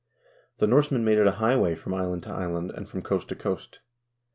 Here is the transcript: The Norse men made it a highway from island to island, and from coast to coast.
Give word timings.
The 0.57 0.65
Norse 0.65 0.89
men 0.89 1.05
made 1.05 1.19
it 1.19 1.27
a 1.27 1.33
highway 1.33 1.75
from 1.75 1.93
island 1.93 2.23
to 2.23 2.31
island, 2.31 2.71
and 2.71 2.89
from 2.89 3.03
coast 3.03 3.27
to 3.29 3.35
coast. 3.35 3.81